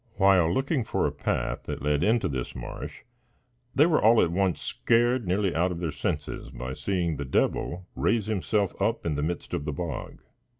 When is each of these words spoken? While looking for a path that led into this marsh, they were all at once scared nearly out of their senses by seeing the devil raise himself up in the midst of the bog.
While 0.15 0.51
looking 0.51 0.83
for 0.83 1.05
a 1.05 1.11
path 1.11 1.65
that 1.65 1.83
led 1.83 2.03
into 2.03 2.27
this 2.27 2.55
marsh, 2.55 3.01
they 3.75 3.85
were 3.85 4.01
all 4.01 4.19
at 4.23 4.31
once 4.31 4.59
scared 4.59 5.27
nearly 5.27 5.53
out 5.53 5.71
of 5.71 5.77
their 5.77 5.91
senses 5.91 6.49
by 6.49 6.73
seeing 6.73 7.17
the 7.17 7.23
devil 7.23 7.85
raise 7.95 8.25
himself 8.25 8.73
up 8.81 9.05
in 9.05 9.13
the 9.13 9.21
midst 9.21 9.53
of 9.53 9.63
the 9.65 9.71
bog. 9.73 10.19